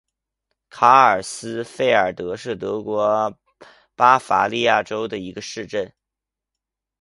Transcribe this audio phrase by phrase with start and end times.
[0.71, 3.37] 卡尔斯费尔德是德国
[3.93, 5.93] 巴伐利亚州的一个市镇。